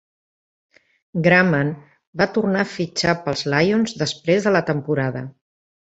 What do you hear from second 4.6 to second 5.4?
temporada.